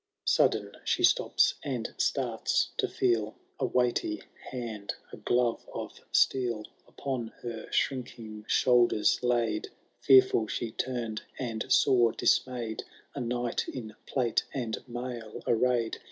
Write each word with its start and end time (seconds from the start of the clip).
Sudden 0.25 0.71
ihe 0.83 1.05
stops— 1.05 1.53
and 1.61 1.93
starts 1.99 2.71
to 2.77 2.87
feel 2.87 3.35
A 3.59 3.67
weighty 3.67 4.23
hand, 4.49 4.95
a 5.13 5.17
glove 5.17 5.63
of 5.75 5.91
steel. 6.11 6.65
Upon 6.87 7.27
her 7.43 7.67
shrinking 7.71 8.45
shoulders 8.47 9.21
laid; 9.21 9.67
Fetuful 10.01 10.47
she 10.49 10.71
tumM, 10.71 11.19
and 11.37 11.71
saw, 11.71 12.09
dismayed, 12.13 12.81
A 13.13 13.19
Knight 13.21 13.67
in 13.67 13.93
plate 14.07 14.43
and 14.55 14.75
mail 14.87 15.43
arrayed. 15.45 15.97